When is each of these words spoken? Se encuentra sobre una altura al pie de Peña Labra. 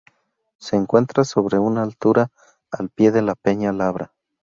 Se 0.57 0.77
encuentra 0.77 1.23
sobre 1.23 1.59
una 1.59 1.83
altura 1.83 2.31
al 2.71 2.89
pie 2.89 3.11
de 3.11 3.21
Peña 3.43 3.71
Labra. 3.71 4.11